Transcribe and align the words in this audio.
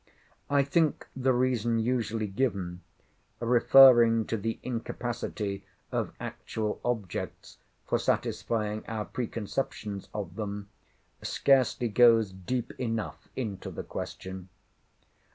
I 0.49 0.63
think 0.63 1.07
the 1.15 1.31
reason 1.31 1.77
usually 1.77 2.25
given—referring 2.25 4.25
to 4.25 4.35
the 4.35 4.57
incapacity 4.63 5.63
of 5.91 6.11
actual 6.19 6.81
objects 6.83 7.59
for 7.85 7.99
satisfying 7.99 8.83
our 8.87 9.05
preconceptions 9.05 10.09
of 10.11 10.37
them—scarcely 10.37 11.89
goes 11.89 12.31
deep 12.31 12.73
enough 12.79 13.27
into 13.35 13.69
the 13.69 13.83
question. 13.83 14.49